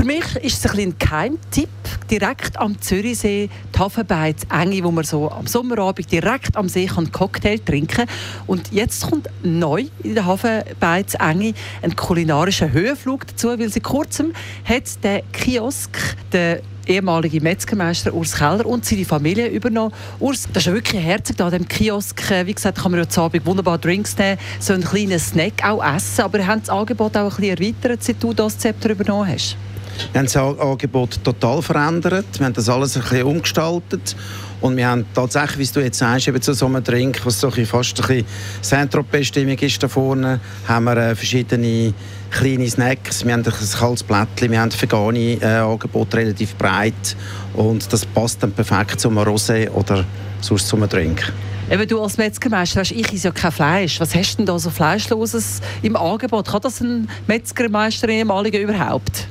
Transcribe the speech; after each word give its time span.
Für 0.00 0.06
mich 0.06 0.36
ist 0.36 0.64
es 0.64 0.72
ein, 0.72 0.78
ein 0.78 0.94
Geheimtipp. 0.98 1.68
Direkt 2.10 2.56
am 2.56 2.80
Zürichsee, 2.80 3.50
die 3.74 3.78
Hafenbeiz 3.78 4.46
Enge, 4.50 4.82
wo 4.82 4.90
man 4.90 5.04
so 5.04 5.30
am 5.30 5.46
Sommerabend 5.46 6.10
direkt 6.10 6.56
am 6.56 6.70
See 6.70 6.86
kann 6.86 7.12
Cocktail 7.12 7.58
trinken 7.58 8.06
Und 8.46 8.72
jetzt 8.72 9.10
kommt 9.10 9.28
neu 9.42 9.88
in 10.02 10.14
der 10.14 10.24
Hafenbeiz 10.24 11.16
Enge 11.20 11.52
ein 11.82 11.94
kulinarischer 11.94 12.72
Höhenflug 12.72 13.26
dazu, 13.26 13.48
weil 13.48 13.68
seit 13.68 13.82
kurzem 13.82 14.32
hat 14.64 15.04
der 15.04 15.20
Kiosk, 15.34 15.90
der 16.32 16.62
ehemalige 16.86 17.42
Metzgermeister 17.42 18.14
Urs 18.14 18.34
Keller 18.34 18.64
und 18.64 18.86
seine 18.86 19.04
Familie 19.04 19.48
übernommen. 19.48 19.92
Urs, 20.18 20.48
das 20.50 20.62
ist 20.62 20.66
ja 20.68 20.72
wirklich 20.72 21.04
Herzog 21.04 21.36
da, 21.36 21.50
dem 21.50 21.68
Kiosk. 21.68 22.22
Wie 22.46 22.54
gesagt, 22.54 22.78
kann 22.78 22.92
man 22.92 23.00
ja 23.00 23.06
zu 23.06 23.20
Abend 23.20 23.44
wunderbar 23.44 23.76
Drinks 23.76 24.16
nehmen, 24.16 24.38
so 24.60 24.72
einen 24.72 24.82
kleinen 24.82 25.18
Snack 25.18 25.62
auch 25.62 25.84
essen. 25.84 26.22
Aber 26.22 26.38
ihr 26.38 26.46
habt 26.46 26.62
das 26.62 26.70
Angebot 26.70 27.18
auch 27.18 27.38
ein 27.38 27.42
bisschen 27.42 27.58
erweitert, 27.58 28.02
seit 28.02 28.22
du 28.22 28.32
das 28.32 28.56
Zepter 28.56 28.88
übernommen 28.88 29.28
hast. 29.28 29.58
Wir 30.12 30.18
haben 30.18 30.26
das 30.26 30.36
Angebot 30.36 31.22
total 31.22 31.62
verändert. 31.62 32.26
Wir 32.38 32.46
haben 32.46 32.52
das 32.52 32.68
alles 32.68 32.96
ein 32.96 33.02
bisschen 33.02 33.22
umgestaltet. 33.24 34.16
Und 34.60 34.76
wir 34.76 34.88
haben 34.88 35.06
tatsächlich, 35.14 35.70
wie 35.70 35.74
du 35.74 35.84
jetzt 35.84 35.98
sagst, 35.98 36.28
eben 36.28 36.40
zu 36.42 36.52
so 36.52 36.66
einem 36.66 36.84
Drink, 36.84 37.20
was 37.24 37.40
so 37.40 37.50
fast 37.50 38.00
ein 38.00 38.06
bisschen 38.06 38.26
Saint-Tropez-Stimmung 38.60 39.56
ist 39.58 39.82
da 39.82 39.88
vorne, 39.88 40.38
haben 40.68 40.84
wir 40.84 40.96
äh, 40.96 41.14
verschiedene 41.14 41.94
kleine 42.30 42.68
Snacks. 42.68 43.24
Wir 43.24 43.32
haben 43.32 43.42
ein 43.44 43.52
kaltes 43.78 44.02
Blättchen, 44.02 44.50
wir 44.50 44.60
haben 44.60 44.70
vegane 44.70 45.38
äh, 45.40 45.46
Angebote 45.46 46.18
relativ 46.18 46.54
breit. 46.56 47.16
Und 47.54 47.90
das 47.92 48.04
passt 48.04 48.42
dann 48.42 48.52
perfekt 48.52 49.00
zu 49.00 49.08
einem 49.08 49.20
Rosé 49.20 49.70
oder 49.70 50.04
sonst 50.40 50.68
zu 50.68 50.76
einem 50.76 50.88
Drink. 50.88 51.32
Eben 51.70 51.86
du 51.86 52.02
als 52.02 52.18
Metzgermeister 52.18 52.80
hast, 52.80 52.90
ich 52.90 53.12
esse 53.12 53.28
ja 53.28 53.32
kein 53.32 53.52
Fleisch. 53.52 54.00
Was 54.00 54.14
hast 54.14 54.32
du 54.32 54.36
denn 54.38 54.46
da 54.46 54.58
so 54.58 54.70
Fleischloses 54.70 55.60
im 55.82 55.96
Angebot? 55.96 56.48
Kann 56.48 56.60
das 56.60 56.80
ein 56.80 57.08
Metzgermeister 57.28 58.08
ehemaliger 58.08 58.58
überhaupt? 58.58 59.28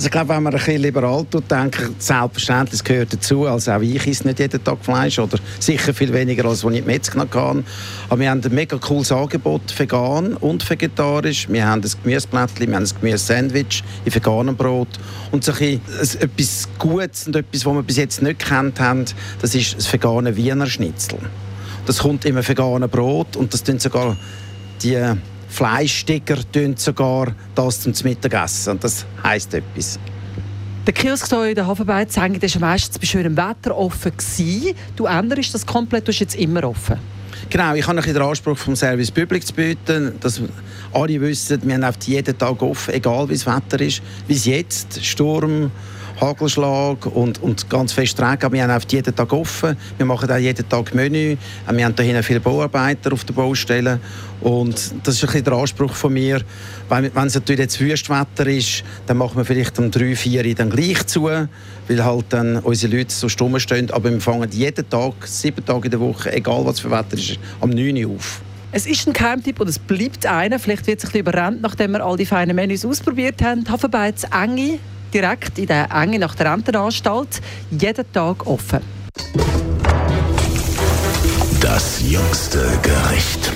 Also 0.00 0.06
ich 0.06 0.12
glaube, 0.12 0.30
wenn 0.30 0.44
man 0.44 0.54
ein 0.54 0.58
bisschen 0.58 0.80
liberal 0.80 1.26
tut, 1.30 1.50
denke 1.50 1.90
selbstverständlich, 1.98 2.72
es 2.72 2.84
gehört 2.84 3.12
dazu. 3.12 3.46
Also 3.46 3.72
auch 3.72 3.82
ich 3.82 4.06
esse 4.06 4.26
nicht 4.26 4.38
jeden 4.38 4.64
Tag 4.64 4.78
Fleisch 4.82 5.18
oder 5.18 5.36
sicher 5.58 5.92
viel 5.92 6.10
weniger, 6.14 6.46
als 6.46 6.64
ich 6.64 6.84
Metzger 6.86 7.26
kann. 7.26 7.66
Aber 8.08 8.18
wir 8.18 8.30
haben 8.30 8.40
ein 8.42 8.54
mega 8.54 8.78
cooles 8.78 9.12
Angebot, 9.12 9.60
vegan 9.78 10.36
und 10.36 10.70
vegetarisch. 10.70 11.50
Wir 11.50 11.66
haben 11.66 11.82
ein 11.82 11.90
Gemüseblättchen, 12.02 12.68
wir 12.68 12.76
haben 12.76 12.84
ein 12.84 12.90
Gemüse-Sandwich 12.98 13.84
in 14.06 14.14
veganem 14.14 14.56
Brot. 14.56 14.88
Und 15.32 15.44
so 15.44 15.52
ein 15.52 15.58
bisschen, 15.82 16.22
etwas 16.22 16.68
Gutes 16.78 17.26
und 17.26 17.36
etwas, 17.36 17.66
was 17.66 17.74
wir 17.74 17.82
bis 17.82 17.98
jetzt 17.98 18.22
nicht 18.22 18.38
kennt 18.38 18.80
haben, 18.80 19.04
das 19.42 19.54
ist 19.54 19.76
das 19.76 19.92
vegane 19.92 20.34
Wiener 20.34 20.66
Schnitzel. 20.66 21.18
Das 21.84 21.98
kommt 21.98 22.24
in 22.24 22.38
einem 22.38 22.88
Brot 22.88 23.36
und 23.36 23.52
das 23.52 23.62
tun 23.62 23.78
sogar 23.78 24.16
die 24.82 24.96
Fleischsticker 25.50 26.38
tun 26.52 26.76
sogar 26.76 27.34
das 27.54 27.80
zum 27.80 27.92
Mittagessen. 28.04 28.72
Und 28.72 28.84
das 28.84 29.04
heisst 29.22 29.52
etwas. 29.52 29.98
Der 30.86 30.94
Kiosk 30.94 31.28
hier 31.28 31.50
in 31.50 31.54
der 31.54 31.66
Hafenbeiz 31.66 32.16
war 32.16 32.28
meistens 32.60 32.98
bei 32.98 33.06
schönem 33.06 33.36
Wetter 33.36 33.76
offen. 33.76 34.12
Gewesen. 34.16 34.74
Du 34.96 35.04
änderst 35.06 35.54
das 35.54 35.66
komplett, 35.66 36.04
du 36.04 36.06
bist 36.06 36.20
jetzt 36.20 36.36
immer 36.36 36.64
offen. 36.64 36.96
Genau, 37.50 37.74
ich 37.74 37.86
habe 37.86 37.98
ein 37.98 38.04
den 38.04 38.22
Anspruch 38.22 38.56
vom 38.56 38.76
Service 38.76 39.10
Public 39.10 39.46
zu 39.46 39.52
bieten, 39.52 40.12
dass 40.20 40.40
alle 40.92 41.20
wissen, 41.20 41.60
wir 41.64 41.80
haben 41.80 41.96
jeden 42.04 42.38
Tag 42.38 42.62
offen, 42.62 42.94
egal 42.94 43.28
wie 43.28 43.34
das 43.34 43.46
Wetter 43.46 43.80
ist. 43.80 44.02
Wie 44.28 44.34
es 44.34 44.44
jetzt, 44.44 45.04
Sturm, 45.04 45.70
Hagelschlag 46.20 47.06
und, 47.06 47.42
und 47.42 47.70
ganz 47.70 47.92
fest 47.92 48.20
Regen. 48.20 48.52
Wir 48.52 48.68
haben 48.68 48.82
jeden 48.88 49.14
Tag 49.14 49.32
offen. 49.32 49.76
Wir 49.96 50.06
machen 50.06 50.30
auch 50.30 50.36
jeden 50.36 50.68
Tag 50.68 50.94
Menü. 50.94 51.36
Wir 51.66 51.84
haben 51.84 51.94
hier 51.96 52.22
viele 52.22 52.40
Bauarbeiter 52.40 53.12
auf 53.12 53.24
der 53.24 53.32
Baustelle. 53.32 54.00
Und 54.40 54.74
das 55.02 55.14
ist 55.14 55.24
ein 55.24 55.26
bisschen 55.26 55.44
der 55.44 55.52
Anspruch 55.54 55.94
von 55.94 56.12
mir. 56.12 56.42
Wenn, 56.88 57.14
wenn 57.14 57.26
es 57.26 57.34
natürlich 57.34 57.60
jetzt 57.60 57.80
Wüstwetter 57.80 58.46
ist, 58.46 58.84
dann 59.06 59.16
machen 59.16 59.36
wir 59.36 59.44
vielleicht 59.44 59.78
um 59.78 59.90
drei, 59.90 60.14
vier 60.14 60.54
dann 60.54 60.70
gleich 60.70 61.06
zu, 61.06 61.24
weil 61.24 61.48
halt 62.04 62.26
dann 62.28 62.58
unsere 62.58 62.96
Leute 62.96 63.12
so 63.12 63.28
stumm 63.28 63.58
stehen. 63.58 63.90
Aber 63.90 64.10
wir 64.10 64.20
fangen 64.20 64.50
jeden 64.52 64.88
Tag, 64.88 65.14
sieben 65.26 65.64
Tage 65.64 65.86
in 65.86 65.90
der 65.90 66.00
Woche, 66.00 66.32
egal 66.32 66.64
was 66.64 66.80
für 66.80 66.90
Wetter 66.90 67.14
ist, 67.14 67.38
am 67.60 67.70
9 67.70 68.04
Uhr 68.04 68.16
auf. 68.16 68.40
Es 68.72 68.86
ist 68.86 69.06
ein 69.06 69.12
Geheimtipp 69.12 69.58
und 69.58 69.68
es 69.68 69.78
bleibt 69.78 70.26
einer. 70.26 70.58
Vielleicht 70.58 70.86
wird 70.86 70.98
es 70.98 71.04
ein 71.04 71.08
bisschen 71.08 71.20
überrannt, 71.20 71.60
nachdem 71.60 71.92
wir 71.92 72.04
all 72.04 72.16
die 72.16 72.26
feinen 72.26 72.54
Menüs 72.54 72.84
ausprobiert 72.84 73.42
haben. 73.42 73.64
Hafenbeiz 73.68 74.24
Enge 74.32 74.78
direkt 75.12 75.58
in 75.58 75.66
der 75.66 75.90
Enge 75.90 76.18
nach 76.18 76.34
der 76.34 76.52
Rentenanstalt, 76.52 77.40
jeden 77.70 78.12
Tag 78.12 78.46
offen. 78.46 78.80
Das 81.60 82.00
jüngste 82.02 82.66
Gericht. 82.82 83.52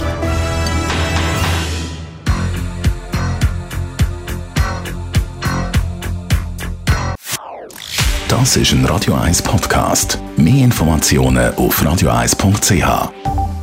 Das 8.28 8.56
ist 8.56 8.72
ein 8.72 8.84
Radio 8.84 9.15
1 9.15 9.42
Podcast. 9.42 10.19
Mehr 10.36 10.65
Informationen 10.65 11.54
auf 11.54 11.81
radio1.ch. 11.81 13.53